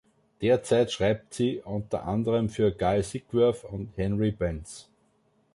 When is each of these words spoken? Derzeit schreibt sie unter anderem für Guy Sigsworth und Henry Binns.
Derzeit 0.41 0.91
schreibt 0.91 1.35
sie 1.35 1.59
unter 1.63 2.05
anderem 2.07 2.49
für 2.49 2.71
Guy 2.71 3.03
Sigsworth 3.03 3.63
und 3.65 3.95
Henry 3.97 4.31
Binns. 4.31 4.89